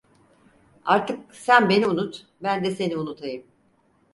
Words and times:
Artık 0.85 1.35
sen 1.35 1.69
beni 1.69 1.87
unut, 1.87 2.27
ben 2.43 2.63
de 2.63 2.71
seni 2.71 2.97
unutayım… 2.97 3.45